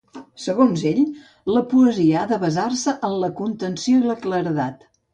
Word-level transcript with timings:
Segons 0.45 0.85
ell, 0.91 1.01
la 1.57 1.63
poesia 1.75 2.17
ha 2.23 2.25
de 2.33 2.41
basar-se 2.47 2.97
en 3.11 3.17
la 3.27 3.33
contenció 3.45 4.03
i 4.03 4.07
la 4.13 4.21
claredat. 4.29 4.95